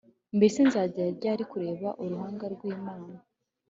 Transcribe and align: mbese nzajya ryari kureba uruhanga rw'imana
mbese 0.37 0.59
nzajya 0.67 1.03
ryari 1.17 1.43
kureba 1.51 1.87
uruhanga 2.03 2.45
rw'imana 2.53 3.13